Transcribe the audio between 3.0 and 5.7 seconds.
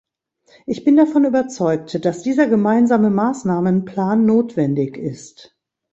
Maßnahmenplan notwendig ist.